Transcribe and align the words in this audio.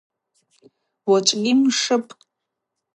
Уачӏвгьи 1.09 1.53
мшыпӏ. 1.59 2.11